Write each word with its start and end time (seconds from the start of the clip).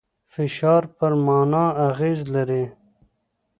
فشار 0.33 0.83
پر 0.95 1.11
مانا 1.25 1.65
اغېز 1.89 2.19
لري. 2.33 2.63